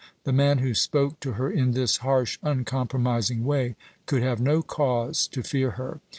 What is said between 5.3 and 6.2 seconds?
fear her.